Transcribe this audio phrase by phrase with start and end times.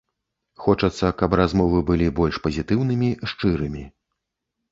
[0.63, 3.83] Хочацца, каб размовы былі больш пазітыўнымі, шчырымі.